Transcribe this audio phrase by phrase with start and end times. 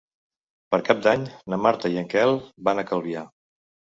[0.75, 2.35] Per Cap d'Any na Marta i en Quel
[2.69, 3.25] van a Calvià.